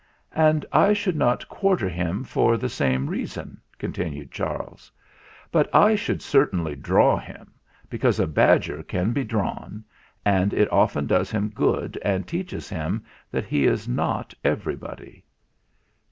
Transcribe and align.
"And 0.33 0.65
I 0.73 0.93
should 0.93 1.15
not 1.15 1.47
quarter 1.47 1.87
him 1.87 2.23
for 2.23 2.57
the 2.57 2.69
same 2.69 3.05
reason," 3.05 3.61
continued 3.77 4.31
Charles; 4.31 4.91
"but 5.51 5.69
I 5.75 5.93
should 5.93 6.23
cer 6.23 6.47
tainly 6.47 6.81
draw 6.81 7.17
him; 7.19 7.51
because 7.87 8.19
a 8.19 8.25
badger 8.25 8.81
can 8.81 9.13
be 9.13 9.23
drawn, 9.23 9.83
and 10.25 10.55
it 10.55 10.73
often 10.73 11.05
does 11.05 11.29
him 11.29 11.49
good 11.49 11.99
and 12.01 12.27
teaches 12.27 12.67
him 12.67 13.03
that 13.29 13.45
he 13.45 13.65
is 13.67 13.87
not 13.87 14.33
everybody." 14.43 15.23